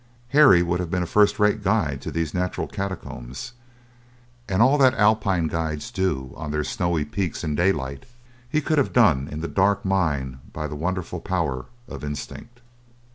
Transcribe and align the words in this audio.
Harry 0.29 0.63
would 0.63 0.79
have 0.79 0.89
been 0.89 1.03
a 1.03 1.05
first 1.05 1.37
rate 1.39 1.63
guide 1.63 2.01
to 2.01 2.09
these 2.09 2.33
natural 2.33 2.65
catacombs, 2.65 3.53
and 4.49 4.59
all 4.59 4.75
that 4.79 4.95
Alpine 4.95 5.45
guides 5.47 5.91
do 5.91 6.33
on 6.35 6.49
their 6.49 6.63
snowy 6.63 7.05
peaks 7.05 7.43
in 7.43 7.53
daylight 7.53 8.07
he 8.49 8.61
could 8.61 8.79
have 8.79 8.93
done 8.93 9.27
in 9.31 9.41
the 9.41 9.47
dark 9.47 9.85
mine 9.85 10.39
by 10.53 10.65
the 10.65 10.73
wonderful 10.73 11.19
power 11.19 11.65
of 11.87 12.03
instinct. 12.03 12.61